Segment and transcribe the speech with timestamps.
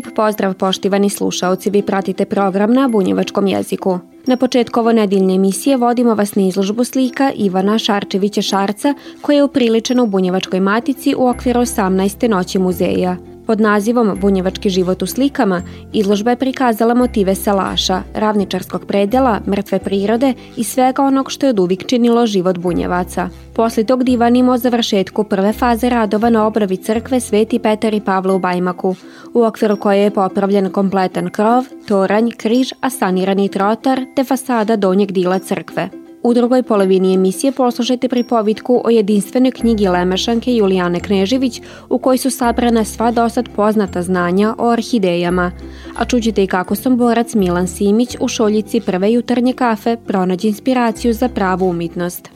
[0.00, 3.98] Lip pozdrav poštivani slušaoci, vi pratite program na bunjevačkom jeziku.
[4.26, 9.44] Na početku ovo nedeljne emisije vodimo vas na izložbu slika Ivana Šarčevića Šarca koja je
[9.44, 12.28] upriličena u Bunjevačkoj matici u okviru 18.
[12.28, 13.16] noći muzeja.
[13.50, 20.34] Pod nazivom Bunjevački život u slikama izložba je prikazala motive salaša, ravničarskog predela, mrtve prirode
[20.56, 23.28] i svega onog što je od uvijek činilo život bunjevaca.
[23.54, 28.34] Posle tog divanimo o završetku prve faze radova na obnovi crkve Sveti Petar i Pavla
[28.34, 28.94] u Bajmaku,
[29.34, 35.12] u okviru koje je popravljen kompletan krov, toranj, križ, a sanirani trotar te fasada donjeg
[35.12, 35.99] dila crkve.
[36.22, 42.30] U drugoj polovini emisije poslušajte pripovitku o jedinstvenoj knjigi Lemešanke Julijane Knežević u kojoj su
[42.30, 45.52] sabrana sva dosad poznata znanja o orhidejama,
[45.96, 51.12] a čućete i kako sam borac Milan Simić u šoljici prve jutarnje kafe pronađe inspiraciju
[51.12, 52.28] za pravu umitnost.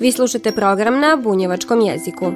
[0.00, 2.32] Vi slušate program na bunjevačkom jeziku.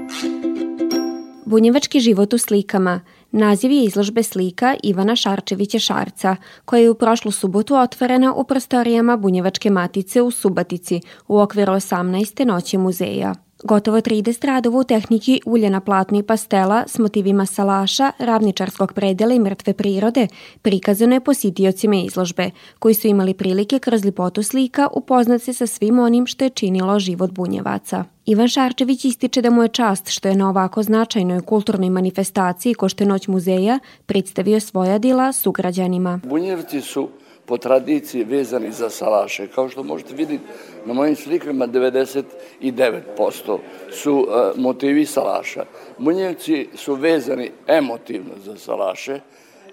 [1.44, 3.00] Bunjevački život u slikama–
[3.32, 9.16] Naziv je izložbe slika Ivana Šarčevića Šarca, koja je u prošlu subotu otvorena u prostorijama
[9.16, 12.44] Bunjevačke matice u Subatici u okviru 18.
[12.44, 13.34] noći muzeja.
[13.62, 19.38] Gotovo 30 radova u tehniki uljena platno i pastela s motivima salaša, ravničarskog predela i
[19.38, 20.26] mrtve prirode
[20.62, 25.98] prikazano je positiocima izložbe, koji su imali prilike kroz lipotu slika upoznat se sa svim
[25.98, 28.04] onim što je činilo život bunjevaca.
[28.26, 32.86] Ivan Šarčević ističe da mu je čast što je na ovako značajnoj kulturnoj manifestaciji ko
[33.28, 36.20] muzeja predstavio svoja dila sugrađanima.
[36.24, 37.08] Bunjevci su
[37.48, 39.46] po tradiciji vezani za salaše.
[39.46, 40.44] Kao što možete vidjeti
[40.84, 43.58] na mojim slikama 99%
[43.90, 44.26] su uh,
[44.56, 45.64] motivi salaša.
[45.98, 49.20] Bunjevci su vezani emotivno za salaše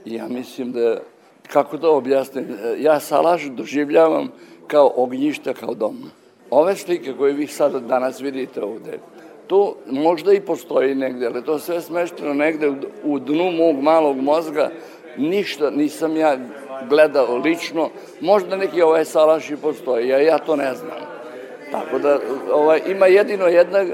[0.05, 0.99] i ja mislim da,
[1.47, 2.47] kako to objasnim,
[2.79, 4.31] ja salaš doživljavam
[4.67, 5.97] kao ognjišta, kao dom.
[6.49, 8.99] Ove slike koje vi sad danas vidite ovde,
[9.47, 12.71] to možda i postoji negde, ali to sve smešteno negde
[13.03, 14.71] u dnu mog malog mozga,
[15.17, 16.37] ništa nisam ja
[16.89, 17.89] gledao lično,
[18.21, 21.14] možda neki ovaj salaš i postoji, ja, ja to ne znam.
[21.83, 22.19] Tako da
[22.53, 23.89] ovaj, ima jedino jedna e,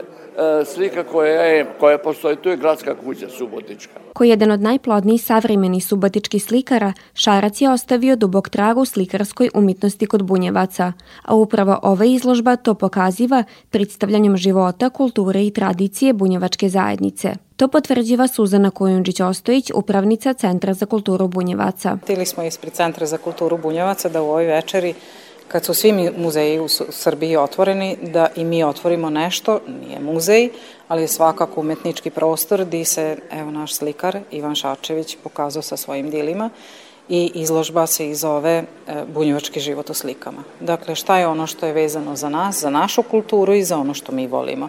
[0.66, 3.94] slika koja, je, koja postoji, tu je gradska kuća Subotička.
[4.14, 10.06] Ko jedan od najplodnijih savremenih subotičkih slikara, Šarac je ostavio dubok trag u slikarskoj umitnosti
[10.06, 10.94] kod bunjevaca,
[11.26, 17.34] a upravo ova izložba to pokaziva predstavljanjem života, kulture i tradicije bunjevačke zajednice.
[17.56, 21.98] To potvrđiva Suzana Kojundžić-Ostojić, upravnica Centra za kulturu Bunjevaca.
[22.04, 24.94] Htili smo ispred Centra za kulturu Bunjevaca da u ovoj večeri
[25.52, 30.50] kad su svi muzeji u Srbiji otvoreni, da i mi otvorimo nešto, nije muzej,
[30.88, 36.10] ali je svakako umetnički prostor gde se, evo naš slikar Ivan Šarčević pokazao sa svojim
[36.10, 36.50] dilima
[37.10, 38.64] i izložba se i zove e,
[39.14, 40.44] Bunjevački život u slikama.
[40.60, 43.94] Dakle, šta je ono što je vezano za nas, za našu kulturu i za ono
[43.94, 44.68] što mi volimo.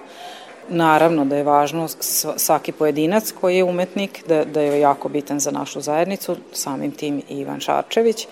[0.68, 1.88] Naravno da je važno
[2.36, 7.22] svaki pojedinac koji je umetnik, da, da je jako bitan za našu zajednicu, samim tim
[7.28, 8.26] i Ivan Šarčević.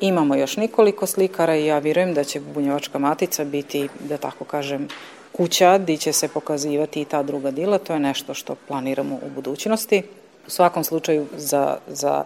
[0.00, 4.88] Imamo još nikoliko slikara i ja vjerujem da će Bunjevačka matica biti, da tako kažem,
[5.32, 7.78] kuća gdje će se pokazivati i ta druga dila.
[7.78, 10.02] To je nešto što planiramo u budućnosti.
[10.46, 12.24] U svakom slučaju za, za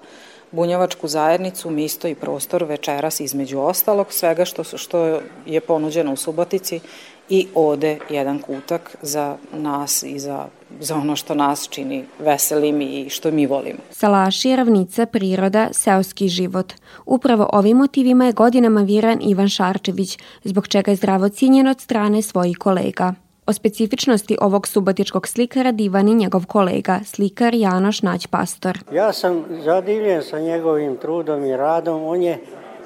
[0.50, 6.80] bunjevačku zajednicu, misto i prostor večeras između ostalog svega što, što je ponuđeno u Subotici
[7.28, 10.46] i ode jedan kutak za nas i za,
[10.80, 13.78] za ono što nas čini veselim i što mi volimo.
[13.90, 16.72] Salaši, ravnica, priroda, seoski život.
[17.06, 22.22] Upravo ovim motivima je godinama viran Ivan Šarčević, zbog čega je zdravo cijenjen od strane
[22.22, 23.14] svojih kolega.
[23.46, 28.78] O specifičnosti ovog subotičkog slikara divan i njegov kolega, slikar Janoš Nać-Pastor.
[28.92, 32.02] Ja sam zadivljen sa njegovim trudom i radom.
[32.04, 32.38] On je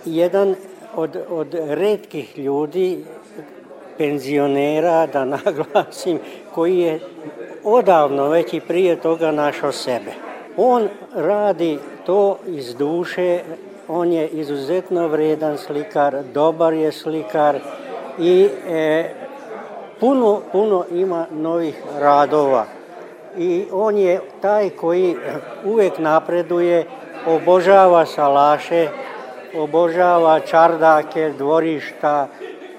[0.05, 0.55] jedan
[0.95, 3.05] od, od redkih ljudi
[3.99, 6.19] penzionera, da naglasim,
[6.55, 7.01] koji je
[7.65, 10.13] odavno već i prije toga našao sebe.
[10.57, 13.41] On radi to iz duše,
[13.89, 17.59] on je izuzetno vredan slikar, dobar je slikar
[18.19, 19.11] i e,
[20.01, 22.65] puno, puno ima novih radova.
[23.39, 25.17] I on je taj koji
[25.65, 26.87] uvek napreduje,
[27.27, 28.89] obožava salaše,
[29.57, 32.29] obožava čardake, dvorišta,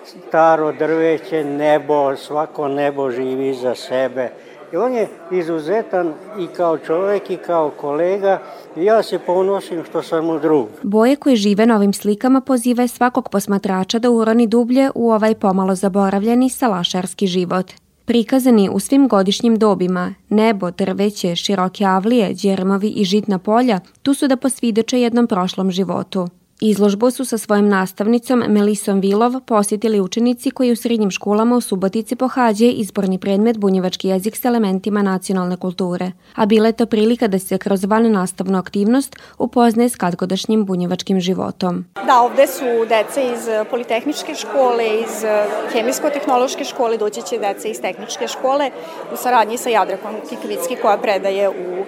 [0.05, 4.29] staro drveće, nebo, svako nebo živi za sebe.
[4.73, 8.41] I on je izuzetan i kao čovek i kao kolega
[8.77, 10.67] i ja se ponosim što sam mu drug.
[10.83, 15.75] Boje koje žive na ovim slikama poziva svakog posmatrača da uroni dublje u ovaj pomalo
[15.75, 17.71] zaboravljeni salašarski život.
[18.05, 24.27] Prikazani u svim godišnjim dobima, nebo, drveće, široke avlije, djermovi i žitna polja, tu su
[24.27, 26.27] da posvideče jednom prošlom životu.
[26.65, 32.15] Izložbu su sa svojim nastavnicom Melisom Vilov posjetili učenici koji u srednjim školama u Subotici
[32.15, 37.39] pohađaju izborni predmet bunjevački jezik s elementima nacionalne kulture, a bila je to prilika da
[37.39, 41.85] se kroz van nastavnu aktivnost upoznaje s kadgodašnjim bunjevačkim životom.
[42.05, 45.25] Da, ovde su deca iz Politehničke škole, iz
[45.73, 48.71] Hemijsko-tehnološke škole, doći će deca iz Tehničke škole
[49.13, 51.85] u saradnji sa Jadrakom Kikvicki koja predaje u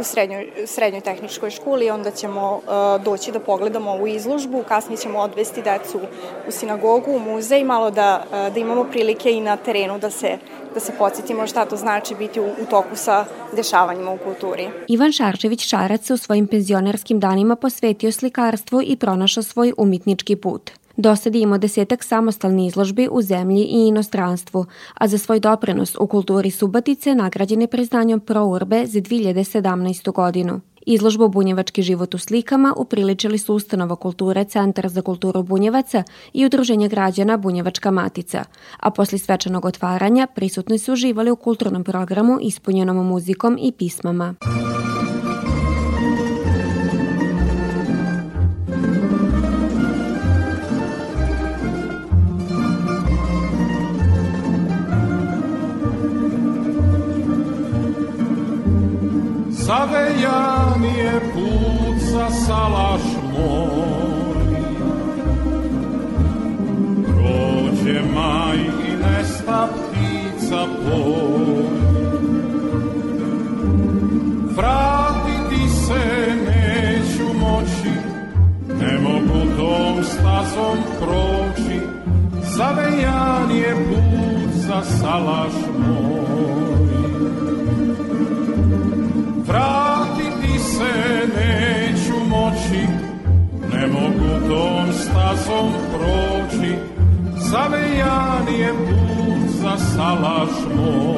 [0.00, 5.18] u srednjoj, srednjoj tehničkoj školi, onda ćemo uh, doći da pogledamo ovu izložbu, kasnije ćemo
[5.18, 6.00] odvesti decu
[6.48, 10.38] u sinagogu, u muzej, malo da, uh, da imamo prilike i na terenu da se
[10.74, 13.24] da se podsjetimo šta to znači biti u, u toku sa
[13.56, 14.68] dešavanjima u kulturi.
[14.88, 20.77] Ivan Šarčević Šarac se u svojim penzionerskim danima posvetio slikarstvu i pronašao svoj umitnički put.
[21.00, 25.96] Do sad je imao desetak samostalni izložbi u zemlji i inostranstvu, a za svoj doprinos
[26.00, 30.12] u kulturi Subatice nagrađen je priznanjom Pro Urbe za 2017.
[30.12, 30.60] godinu.
[30.86, 36.02] Izložbu Bunjevački život u slikama upriličili su Ustanova kulture Centar za kulturu Bunjevaca
[36.32, 38.44] i Udruženje građana Bunjevačka matica,
[38.80, 44.34] a posle svečanog otvaranja prisutni su uživali u kulturnom programu ispunjenom muzikom i pismama.
[84.88, 86.68] Salaš moj
[89.48, 90.92] vratiti se
[91.36, 92.86] neću moći,
[93.72, 96.74] ne mogu tom stazom proći,
[97.36, 101.17] zavejan je put za salaš moj.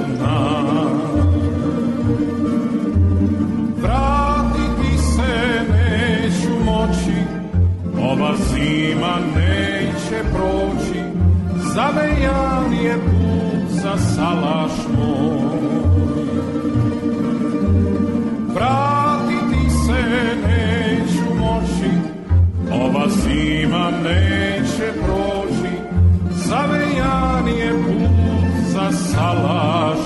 [14.21, 15.61] salaš moj.
[18.53, 20.01] Vratiti se
[20.47, 21.91] neću moći,
[22.71, 25.73] ova zima neće proći,
[26.31, 28.11] zavejan je put
[28.67, 29.99] za salaš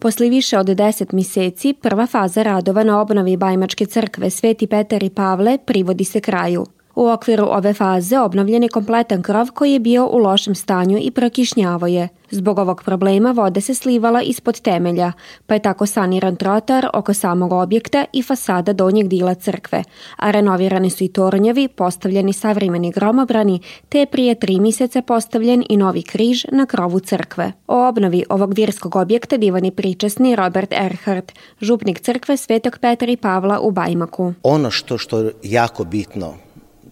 [0.00, 5.10] Posle više od 10 meseci, prva faza radova na obnovi Bajmačke crkve Sveti Petar i
[5.10, 6.66] Pavle privodi se kraju.
[6.94, 11.10] U okviru ove faze obnovljen je kompletan krov koji je bio u lošem stanju i
[11.10, 12.08] prokišnjavo je.
[12.30, 15.12] Zbog ovog problema voda se slivala ispod temelja,
[15.46, 19.82] pa je tako saniran trotar oko samog objekta i fasada donjeg dila crkve,
[20.16, 25.76] a renovirani su i tornjevi, postavljeni savremeni gromobrani, te je prije tri mjeseca postavljen i
[25.76, 27.52] novi križ na krovu crkve.
[27.66, 33.16] O obnovi ovog vjerskog objekta divan je pričasni Robert Erhardt, župnik crkve Svetog Petra i
[33.16, 34.32] Pavla u Bajmaku.
[34.42, 36.34] Ono što, što jako bitno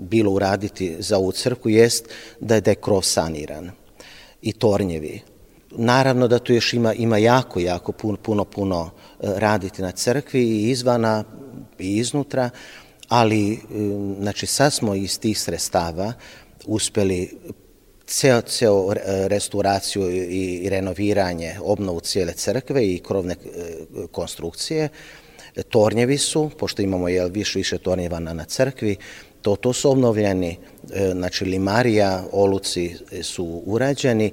[0.03, 2.09] bilo uraditi za ovu crkvu jest
[2.41, 3.71] da je, da je krov saniran
[4.43, 5.21] i tornjevi.
[5.71, 10.43] Naravno da tu još ima, ima jako, jako puno, puno, puno e, raditi na crkvi
[10.43, 11.25] i izvana
[11.79, 12.51] i iznutra,
[13.09, 13.59] ali e,
[14.21, 16.13] znači sad smo iz tih sredstava
[16.67, 17.39] uspeli
[18.07, 18.95] ceo, ceo
[19.27, 23.47] restauraciju i renoviranje, obnovu cijele crkve i krovne e,
[24.13, 24.89] konstrukcije.
[25.69, 28.97] Tornjevi su, pošto imamo jel, više, više tornjeva na, na crkvi,
[29.43, 30.59] to, to su obnovljeni,
[31.13, 34.33] znači limarija, oluci su urađeni,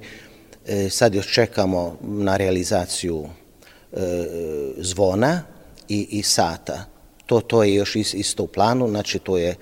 [0.66, 3.28] E, sad još čekamo na realizaciju
[3.92, 3.98] e,
[4.76, 5.42] zvona
[5.88, 6.84] i, i sata.
[7.26, 9.54] To, to je još isto u planu, znači to je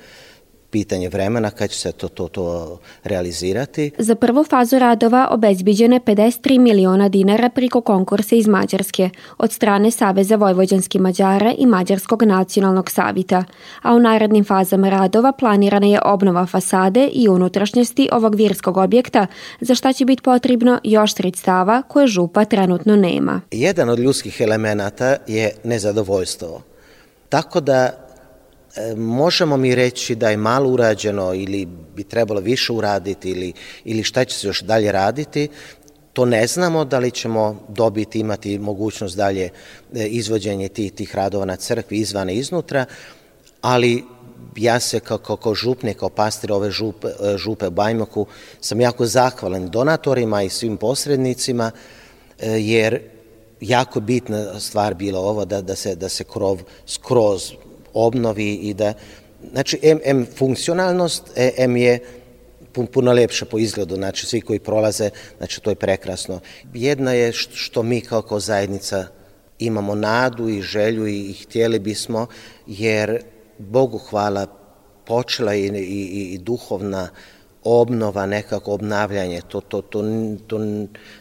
[0.71, 3.91] pitanje vremena kad će se to, to, to realizirati.
[3.99, 10.37] Za prvu fazu radova obezbiđene 53 miliona dinara priko konkursa iz Mađarske od strane Saveza
[10.37, 13.45] Vojvođanskih Mađara i Mađarskog nacionalnog savita,
[13.83, 19.27] a u narednim fazama radova planirana je obnova fasade i unutrašnjosti ovog virskog objekta,
[19.61, 23.41] za šta će biti potrebno još sredstava koje župa trenutno nema.
[23.51, 26.63] Jedan od ljudskih elemenata je nezadovoljstvo.
[27.29, 28.08] Tako da
[28.97, 33.53] možemo mi reći da je malo urađeno ili bi trebalo više uraditi ili,
[33.85, 35.49] ili šta će se još dalje raditi,
[36.13, 39.51] to ne znamo da li ćemo dobiti, imati mogućnost dalje
[39.95, 42.85] e, izvođenje tih, tih radova na crkvi izvane iznutra,
[43.61, 44.05] ali
[44.57, 48.27] ja se kao, kao, kao župnik, kao pastir ove župe, e, župe u Bajmoku
[48.61, 51.71] sam jako zahvalan donatorima i svim posrednicima,
[52.43, 53.01] jer
[53.61, 57.53] jako bitna stvar bila ovo da, da, se, da se krov skroz
[58.07, 58.95] obnovi i da,
[59.53, 61.99] znači, M, M funkcionalnost, e, M je
[62.93, 66.41] puno lepše po izgledu, znači svi koji prolaze, znači to je prekrasno.
[66.75, 69.07] Jedna je što mi kao, kao zajednica
[69.59, 72.27] imamo nadu i želju i, i htjeli bismo,
[72.67, 73.23] jer
[73.59, 74.47] Bogu hvala
[75.07, 77.09] počela i, i, i duhovna
[77.65, 80.03] obnova, nekako obnavljanje, to, to, to,
[80.47, 80.59] to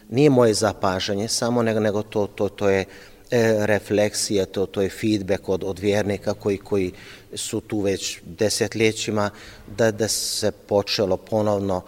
[0.10, 2.86] nije moje zapažanje samo, nego, nego to, to, to je
[3.31, 6.91] e, refleksija, to, to je feedback od, od vjernika koji, koji
[7.34, 9.29] su tu već desetljećima,
[9.77, 11.81] da, da se počelo ponovno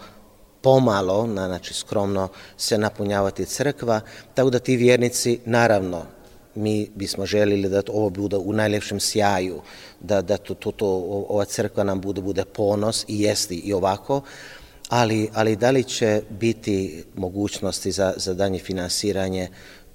[0.60, 4.00] pomalo, na, znači skromno, se napunjavati crkva,
[4.34, 6.02] tako da ti vjernici, naravno,
[6.54, 9.60] mi bismo želili da ovo bude u najlepšem sjaju,
[10.00, 10.86] da, da to, to, to,
[11.28, 14.22] ova crkva nam bude, bude ponos i jesti i ovako,
[14.88, 19.48] ali, ali da li će biti mogućnosti za, za danje finansiranje,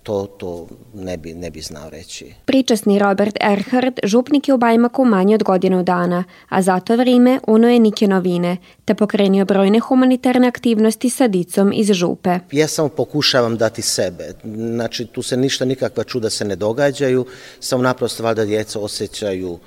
[0.05, 2.33] to, to ne, bi, ne bi znao reći.
[2.45, 7.39] Pričasni Robert Erhard župnik je u Bajmaku manje od godinu dana, a za to vrime
[7.47, 12.39] uno je nike novine, te pokrenio brojne humanitarne aktivnosti sa dicom iz župe.
[12.51, 14.33] Ja samo pokušavam dati sebe.
[14.43, 17.25] Znači, tu se ništa, nikakva čuda se ne događaju,
[17.59, 19.59] samo naprosto valjda djeca osjećaju uh,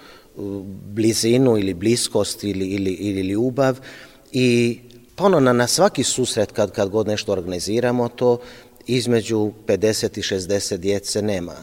[0.95, 3.78] blizinu ili bliskost ili, ili, ili ljubav
[4.33, 4.78] i
[5.18, 8.38] pa ono, na, na svaki susret kad, kad god nešto organiziramo to,
[8.88, 11.54] između 50 i 60 djece nema.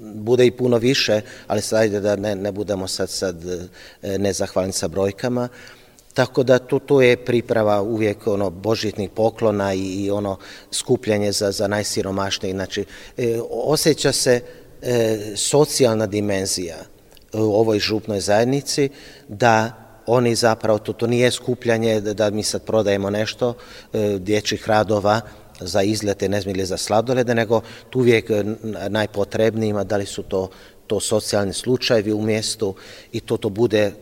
[0.00, 3.44] Bude i puno više, ali sad da ne, ne budemo sad, sad
[4.02, 5.48] e, nezahvalni sa brojkama.
[6.14, 10.38] Tako da to, to je priprava uvijek ono božitnih poklona i, i ono
[10.70, 12.54] skupljanje za, za najsiromašnije.
[12.54, 12.84] Znači,
[13.16, 14.40] e, osjeća se
[14.82, 16.76] e, socijalna dimenzija
[17.32, 18.88] u ovoj župnoj zajednici
[19.28, 23.54] da oni zapravo, to, to nije skupljanje da, da mi sad prodajemo nešto
[23.92, 25.20] e, dječjih radova,
[25.60, 27.60] za izlete, ne smije za sladolede, nego
[27.90, 28.30] tu uvijek
[28.88, 30.50] najpotrebnijima, da li su to,
[30.86, 32.74] to socijalni slučajevi u mjestu
[33.12, 33.92] i to to bude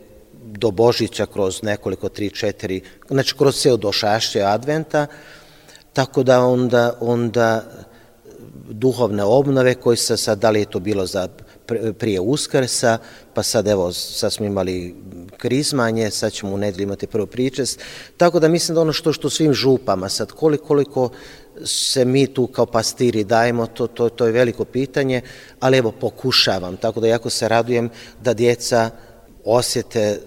[0.43, 5.07] do Božića kroz nekoliko, tri, četiri, znači kroz ceo došašće adventa,
[5.93, 7.63] tako da onda, onda
[8.69, 11.27] duhovne obnove koje se sad, da li je to bilo za
[11.97, 12.97] prije Uskrsa,
[13.33, 14.95] pa sad evo, sad smo imali
[15.37, 17.79] krizmanje, sad ćemo u nedelju imati prvo pričest,
[18.17, 21.09] tako da mislim da ono što, što svim župama, sad koliko, koliko
[21.65, 25.21] se mi tu kao pastiri dajemo, to, to, to je veliko pitanje,
[25.59, 27.89] ali evo pokušavam, tako da jako se radujem
[28.23, 28.89] da djeca
[29.45, 30.19] osjete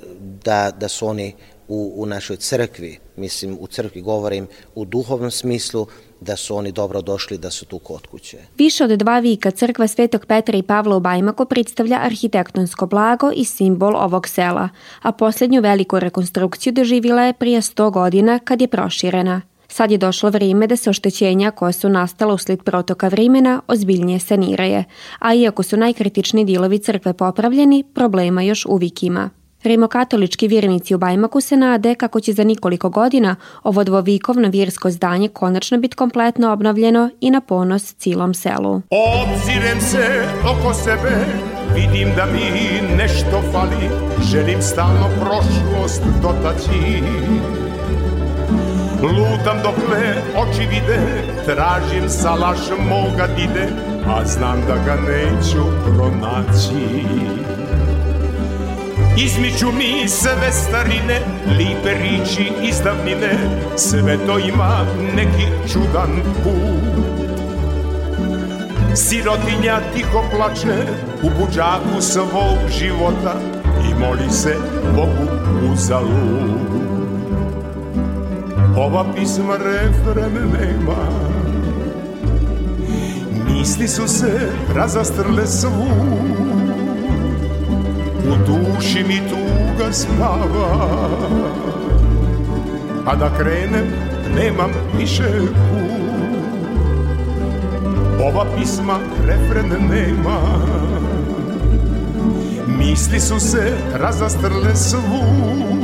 [0.44, 1.34] da, da su oni
[1.68, 5.86] u, u našoj crkvi, mislim u crkvi govorim u duhovnom smislu,
[6.20, 8.38] da su oni dobro došli, da su tu kod kuće.
[8.58, 13.44] Više od dva vika crkva Svetog Petra i Pavla u Bajmaku predstavlja arhitektonsko blago i
[13.44, 14.68] simbol ovog sela,
[15.02, 19.49] a posljednju veliku rekonstrukciju doživila je prije 100 godina kad je proširena.
[19.72, 24.84] Sad je došlo vrijeme da se oštećenja koja su nastala usled protoka vremena ozbiljnije saniraje,
[25.18, 29.30] a iako su najkritični dilovi crkve popravljeni, problema još uvijek ima.
[29.62, 35.28] Rimokatolički vjernici u Bajmaku se nade kako će za nikoliko godina ovo dvovikovno vjersko zdanje
[35.28, 38.82] konačno biti kompletno obnovljeno i na ponos cilom selu.
[38.90, 41.26] Obzirem se oko sebe,
[41.74, 43.90] vidim da mi nešto fali,
[44.30, 47.02] želim stalno prošlost dotaći.
[49.02, 51.00] Lutam dokle oči vide,
[51.46, 53.68] tražim salaš moga dide,
[54.06, 57.04] a znam da ga neću pronaći.
[59.16, 61.20] Izmiču mi sve starine,
[61.58, 63.38] lipe riči iz davnine,
[63.76, 66.80] sve to ima neki čudan put.
[68.94, 70.86] Sirotinja tiho plače
[71.22, 73.34] u buđaku svog života
[73.90, 74.56] i moli se
[74.96, 75.30] Bogu
[75.72, 76.99] uzalud.
[78.80, 81.02] Ova pisma refren nema,
[83.48, 85.70] misli su se razastrle svud.
[88.24, 90.88] U duši mi tuga spava.
[93.06, 93.86] A da krenem
[94.36, 96.40] nemam više put.
[98.26, 100.40] Ova pisma refren nema.
[102.78, 105.79] Misli su se razastrle svud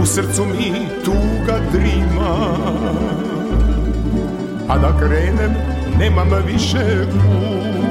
[0.00, 2.56] U srcu mi tuga drima.
[4.68, 5.54] A da krenem
[5.98, 7.81] nemam više put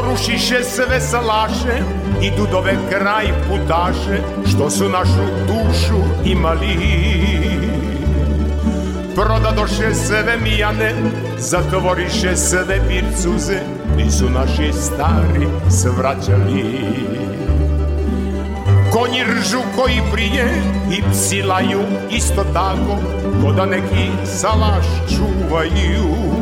[0.00, 1.82] Porušiše sve salaše
[2.22, 6.76] i dudove kraj putaše što su našu dušu imali.
[9.14, 10.94] Prodadoše sve mijane,
[11.38, 13.60] zatvoriše sve pircuze,
[13.96, 16.64] nisu naši stari svraćali.
[18.92, 21.80] Konji ržu koji prije i psilaju
[22.10, 22.98] isto tako,
[23.42, 26.39] ko da neki salaš čuvaju.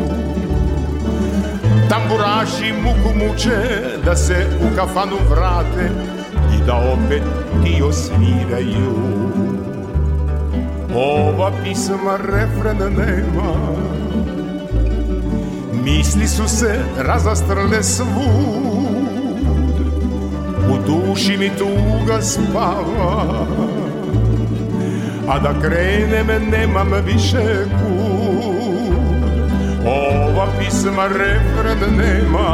[1.89, 3.59] Tamburaši muku muče
[4.05, 5.91] da se u kafanu vrate
[6.57, 7.23] i da opet
[7.65, 8.95] ti osviraju.
[10.95, 13.53] Ova pisma refren nema,
[15.85, 18.09] misli su se razastrle svud,
[20.71, 23.47] u duši mi tuga spava,
[25.29, 27.88] a da krenem nemam više kud.
[29.89, 32.51] Ova pisma refren nema.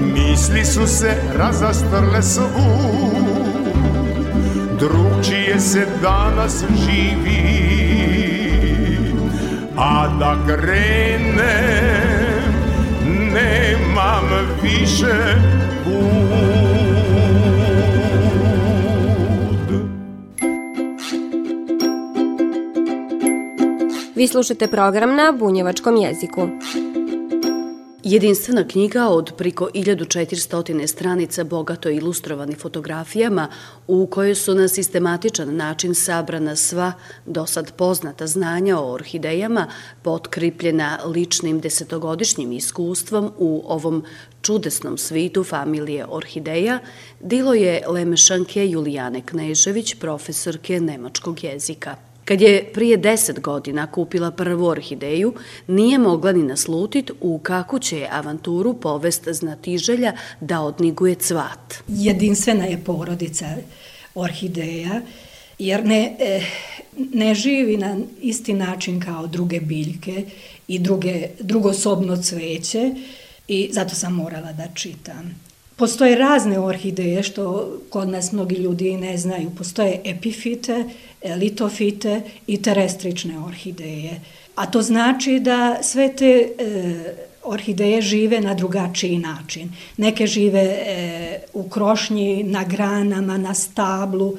[0.00, 3.20] Misli su se razastrle svud
[4.78, 7.70] Drugčije se danas živi.
[9.76, 11.40] A da krenem
[13.32, 14.28] Nemam
[14.62, 15.34] više
[15.84, 16.69] put
[24.20, 26.48] Vi slušate program na bunjevačkom jeziku.
[28.04, 33.48] Jedinstvena knjiga od priko 1400 stranica bogato ilustrovanih fotografijama
[33.86, 36.92] u kojoj su na sistematičan način sabrana sva
[37.26, 39.66] dosad poznata znanja o orhidejama
[40.02, 44.04] potkripljena ličnim desetogodišnjim iskustvom u ovom
[44.42, 46.78] čudesnom svitu familije orhideja,
[47.20, 52.09] dilo je Lemešanke Julijane Knežević, profesorke nemačkog jezika.
[52.30, 55.34] Kad je prije deset godina kupila prvu orhideju,
[55.66, 61.74] nije mogla ni naslutit u kako će je avanturu povest znatiželja da odniguje cvat.
[61.88, 63.46] Jedinstvena je porodica
[64.14, 65.00] orhideja,
[65.58, 66.42] jer ne, eh,
[66.96, 70.24] ne živi na isti način kao druge biljke
[70.68, 72.94] i druge, drugosobno cveće
[73.48, 75.49] i zato sam morala da čitam.
[75.80, 79.50] Postoje razne orhideje što kod nas mnogi ljudi ne znaju.
[79.58, 80.84] Postoje epifite,
[81.36, 84.20] litofite i terestrične orhideje.
[84.54, 86.50] A to znači da sve te e,
[87.42, 89.72] orhideje žive na drugačiji način.
[89.96, 94.36] Neke žive e, u krošnji, na granama, na stablu,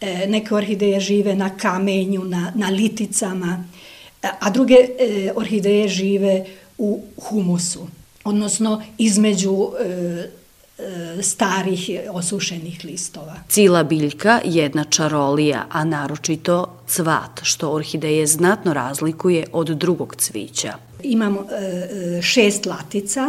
[0.00, 3.64] e, neke orhideje žive na kamenju, na, na liticama,
[4.40, 6.44] a druge e, orhideje žive
[6.78, 7.88] u humusu,
[8.24, 10.37] odnosno između e,
[11.22, 13.34] starih osušenih listova.
[13.48, 20.72] Cila biljka jedna čarolija, a naročito cvat, što orhideje znatno razlikuje od drugog cvića.
[21.02, 23.26] Imamo e, šest latica,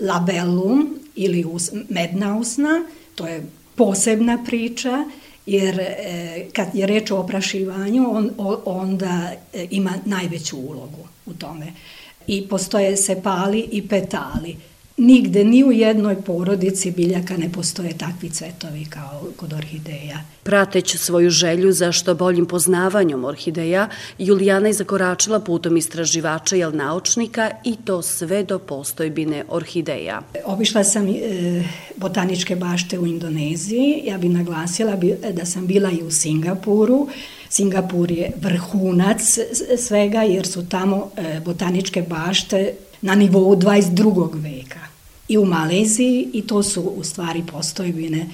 [0.00, 5.04] labellum ili us, medna usna, to je posebna priča,
[5.46, 8.30] jer e, kad je reč o oprašivanju, on,
[8.64, 11.72] onda e, ima najveću ulogu u tome.
[12.26, 14.56] I postoje sepali i petali.
[14.96, 20.18] Nigde, ni u jednoj porodici biljaka ne postoje takvi cvetovi kao kod orhideja.
[20.42, 27.50] Prateć svoju želju za što boljim poznavanjem orhideja, Julijana je zakoračila putom istraživača i naučnika
[27.64, 30.22] i to sve do postojbine orhideja.
[30.44, 31.64] Obišla sam e,
[31.96, 34.02] botaničke bašte u Indoneziji.
[34.04, 34.96] Ja bih naglasila
[35.32, 37.08] da sam bila i u Singapuru.
[37.48, 39.38] Singapur je vrhunac
[39.78, 44.42] svega jer su tamo e, botaničke bašte na nivou 22.
[44.42, 44.83] veka.
[45.28, 48.26] I u Maleziji i to su u stvari postojbine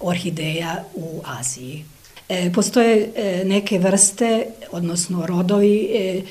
[0.00, 1.84] orhideja u Aziji.
[2.28, 6.22] E, postoje e, neke vrste, odnosno rodovi e,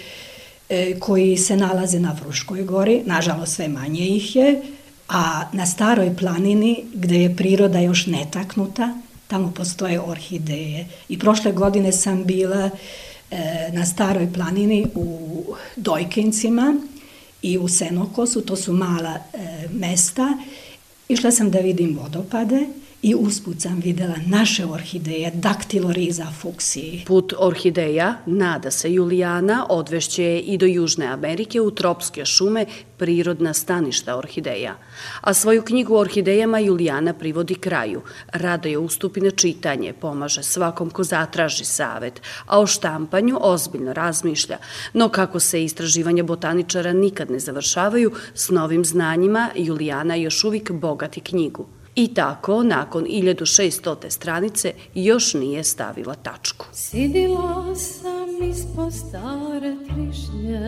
[0.70, 4.62] e, koji se nalaze na Fruškoj gori, nažalost sve manje ih je,
[5.10, 10.88] a na staroj planini gde je priroda još netaknuta, tamo postoje orhideje.
[11.10, 12.70] I prošle godine sam bila
[13.32, 15.44] e, na staroj planini u
[15.76, 16.78] Dojkencima
[17.46, 20.38] i u Senokosu, to su mala e, mesta.
[21.10, 22.68] Išla sam da vidim vodopade
[23.06, 27.04] i usput sam videla naše orhideje, daktiloriza fuksiji.
[27.08, 32.66] Put orhideja, nada se Julijana, odvešće je i do Južne Amerike u tropske šume,
[32.98, 34.76] prirodna staništa orhideja.
[35.22, 38.02] A svoju knjigu o orhidejama Julijana privodi kraju.
[38.34, 44.58] Rado je ustupi na čitanje, pomaže svakom ko zatraži savet, a o štampanju ozbiljno razmišlja.
[44.94, 51.20] No kako se istraživanja botaničara nikad ne završavaju, s novim znanjima Julijana još uvijek bogati
[51.20, 51.66] knjigu.
[51.96, 54.10] I tako, nakon 1600.
[54.10, 56.66] stranice, još nije stavila tačku.
[56.72, 60.60] Sidila sam ispod stare trišnje,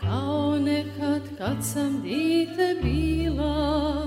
[0.00, 4.06] kao nekad kad sam dite bila,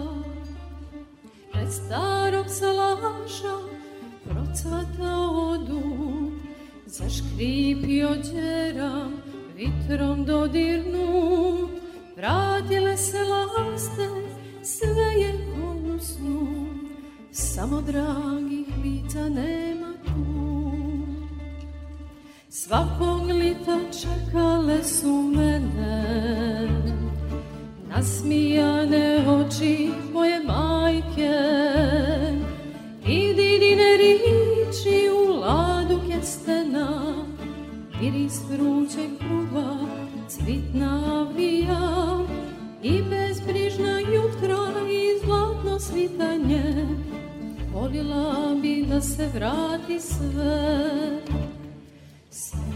[1.51, 3.57] pred starog salaša
[4.23, 6.33] procvatao dud,
[6.85, 9.13] zaškripio djeram,
[9.55, 11.69] vitrom dodirnut,
[12.15, 14.22] vratile se laste,
[14.77, 15.33] sve je
[15.99, 16.47] snu,
[17.31, 20.71] samo dragih lica nema tu.
[22.49, 26.67] Svakog lita čekale su mene,
[27.89, 29.89] nasmijane oči
[47.83, 51.19] volila bi da se vrati sve.
[52.29, 52.73] Svirajte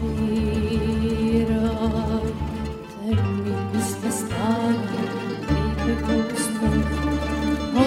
[3.74, 5.02] mi sve stare
[5.48, 6.68] lipe puste.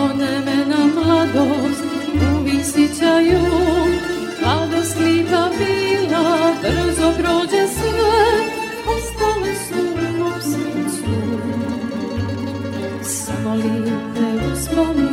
[0.02, 1.84] One me na mladost
[2.40, 3.42] uvijek sjećaju
[4.42, 8.22] mladost lipa bila brzo prođe sve.
[8.96, 9.82] Ostale su
[10.24, 11.12] u srcu.
[13.56, 15.11] Lipe uspomene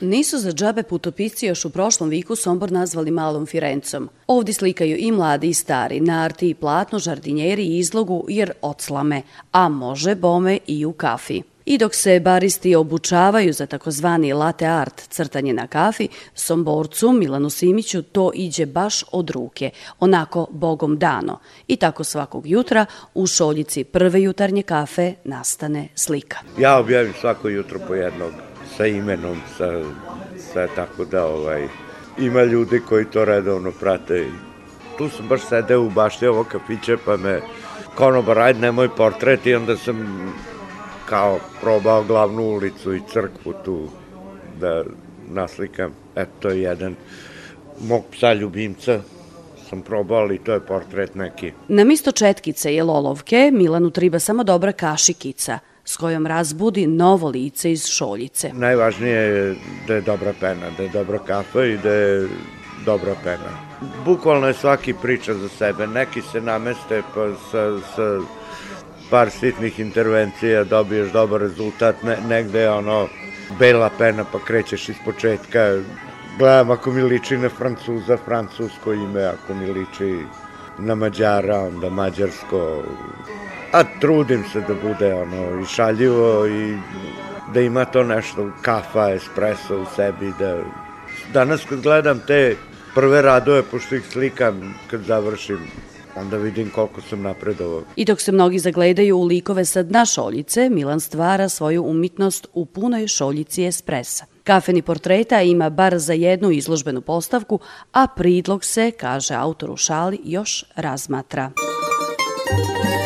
[0.00, 4.08] Nisu za džabe putopisci još u prošlom viku Sombor nazvali malom Firencom.
[4.26, 9.68] Ovdje slikaju i mladi i stari, narti i platno, žardinjeri i izlogu jer odslame, a
[9.68, 11.42] može bome i u kafi.
[11.70, 18.02] I dok se baristi obučavaju za takozvani latte art crtanje na kafi, Somborcu Milanu Simiću
[18.02, 21.38] to iđe baš od ruke, onako bogom dano.
[21.66, 26.38] I tako svakog jutra u šoljici prve jutarnje kafe nastane slika.
[26.58, 28.32] Ja objavim svako jutro po jednog
[28.76, 29.84] sa imenom, sa,
[30.52, 31.68] sa tako da ovaj,
[32.18, 34.26] ima ljudi koji to redovno prate.
[34.98, 37.40] Tu sam baš sedeo u bašti ovog kafića pa me
[37.94, 40.32] konobar, ajde nemoj portret i onda sam
[41.08, 43.88] kao probao glavnu ulicu i crkvu tu
[44.60, 44.84] da
[45.28, 45.92] naslikam.
[46.16, 46.94] Eto, to je jedan
[47.80, 49.00] mog psa ljubimca
[49.68, 51.52] sam probao, ali to je portret neki.
[51.68, 57.72] Na misto četkice i lolovke Milanu triba samo dobra kašikica s kojom razbudi novo lice
[57.72, 58.50] iz šoljice.
[58.52, 62.28] Najvažnije je da je dobra pena, da je dobra kafa i da je
[62.84, 63.68] dobra pena.
[64.04, 65.86] Bukvalno je svaki priča za sebe.
[65.86, 68.20] Neki se nameste pa sa, sa
[69.10, 73.08] par sitnih intervencija dobiješ dobar rezultat, ne, negde je ono
[73.58, 75.80] bela pena pa krećeš iz početka,
[76.38, 80.24] gledam ako mi liči na Francuza, francusko ime, ako mi liči
[80.78, 82.82] na Mađara, onda mađarsko,
[83.72, 86.78] a trudim se da bude ono i šaljivo i
[87.54, 90.56] da ima to nešto kafa, espresso u sebi, da
[91.32, 92.56] danas kad gledam te
[92.94, 95.58] prve radove, pošto ih slikam kad završim
[96.20, 97.82] onda vidim koliko sam napredovao.
[97.96, 102.66] I dok se mnogi zagledaju u likove sa dna šoljice, Milan stvara svoju umitnost u
[102.66, 104.24] punoj šoljici espresa.
[104.44, 107.58] Kafeni portreta ima bar za jednu izložbenu postavku,
[107.92, 111.50] a pridlog se, kaže autor u šali, još razmatra.
[112.48, 112.97] Sve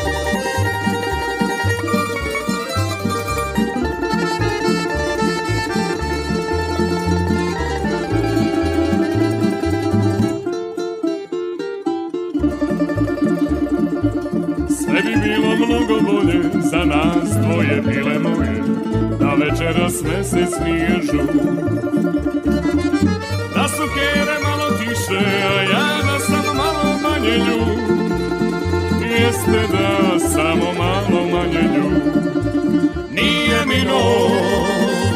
[17.80, 18.62] dvoje bile moje
[19.20, 21.18] Da večeras mesec nije žu
[23.54, 27.98] Da su kere malo tiše, a ja da sam malo manje ljud
[29.10, 32.02] Jeste da samo malo manje ljud
[33.10, 35.12] Nije mi noć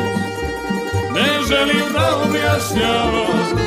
[1.14, 3.66] Ne želim da objašnjavam.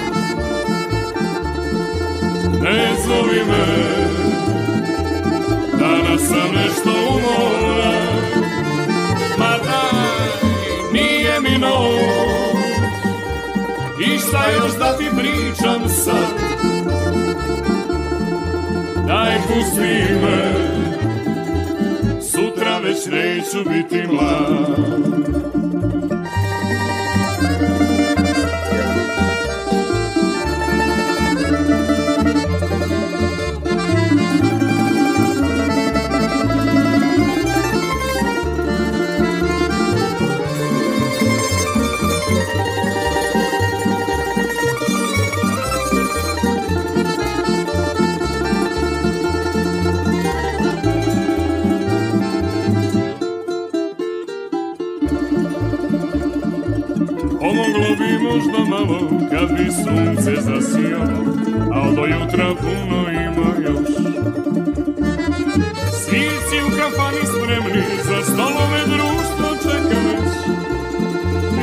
[2.63, 3.65] Ne zovi me
[5.79, 7.08] Danas sam nešto
[11.59, 12.59] noć
[13.99, 16.33] I šta još da ti pričam sad?
[19.07, 20.53] Daj pusti me
[22.21, 25.58] Sutra već neću biti mlad
[58.29, 58.99] Možda malo
[59.31, 61.19] kad bi sunce zasijalo,
[61.73, 63.89] al do jutra puno ima još.
[65.91, 70.33] Svirci u kafani spremni, za stolove društvo čeka već.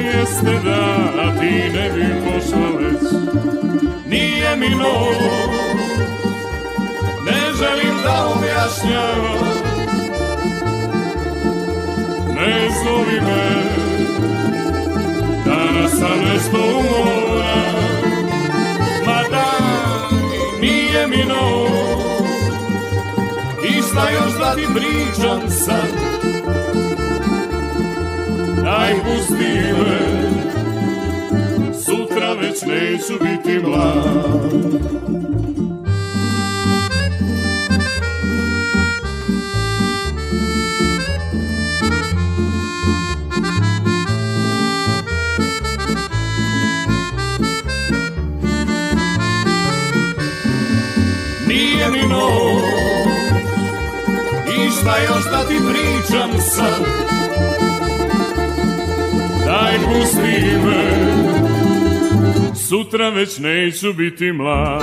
[0.05, 0.83] Jeste da,
[1.22, 3.11] a ti ne bi pošla već.
[4.07, 5.18] Nije mi noć,
[7.26, 9.46] ne želim da objašnjavam.
[12.35, 13.86] Ne zovi me,
[15.98, 17.56] sam nešto umora
[19.06, 20.20] Ma daj,
[20.61, 21.66] nije mi noć
[23.68, 25.88] I šta još da ti pričam sad.
[28.64, 30.26] Daj pusti me.
[31.85, 35.26] Sutra već neću biti mlad
[54.87, 56.85] šta još da ti pričam sad.
[59.46, 61.14] Daj pusti me.
[62.68, 64.83] Sutra već neću biti mlad.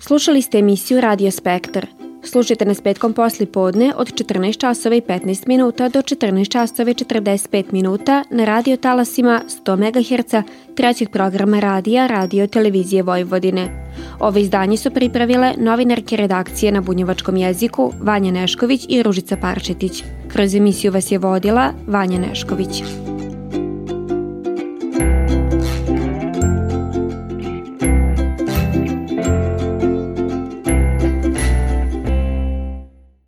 [0.00, 1.86] Slušali ste emisiju Radio Spektar–
[2.30, 6.94] Slušajte nas petkom posli podne od 14 časova i 15 minuta do 14 časova i
[6.94, 10.34] 45 minuta na radio talasima 100 MHz
[10.74, 13.90] trećeg programa radija Radio Televizije Vojvodine.
[14.20, 20.04] Ove izdanje su pripravile novinarke redakcije na bunjevačkom jeziku Vanja Nešković i Ružica Parčetić.
[20.32, 22.82] Kroz emisiju vas je vodila Vanja Nešković.